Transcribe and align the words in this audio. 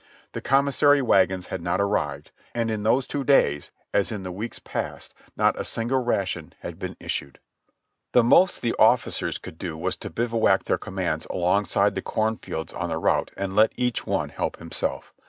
The 0.31 0.41
commissary 0.41 0.99
wagons 0.99 1.45
had 1.49 1.61
not 1.61 1.79
arrived, 1.79 2.31
and 2.55 2.71
in 2.71 2.81
those 2.81 3.05
two 3.05 3.23
days, 3.23 3.69
as 3.93 4.11
in 4.11 4.23
the 4.23 4.31
weeks 4.31 4.57
passed, 4.57 5.13
not 5.37 5.59
a 5.59 5.63
single 5.63 5.99
ration 6.03 6.55
had 6.61 6.79
been 6.79 6.97
issued. 6.99 7.37
The 8.13 8.23
most 8.23 8.55
2/0 8.55 8.57
i\ 8.57 8.61
JOHNNY 8.61 8.63
REB 8.63 8.63
AND 8.63 8.63
BILLY 8.63 8.69
YANK 8.69 8.77
the 8.77 8.83
officers 8.91 9.37
could 9.37 9.57
do 9.59 9.77
was 9.77 9.95
to 9.97 10.09
bivouac 10.09 10.63
their 10.63 10.77
commands 10.79 11.27
alongside 11.29 11.93
the 11.93 12.01
corn 12.01 12.37
fields 12.37 12.73
on 12.73 12.89
the 12.89 12.97
route 12.97 13.29
and 13.37 13.55
let 13.55 13.73
each 13.75 14.07
one 14.07 14.29
help 14.29 14.57
himself. 14.57 15.13